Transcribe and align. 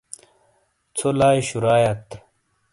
ژھو 0.97 1.09
لائی 1.19 1.41
شُرایات۔ 1.47 2.05